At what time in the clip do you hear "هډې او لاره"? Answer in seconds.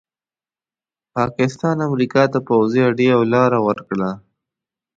2.87-3.59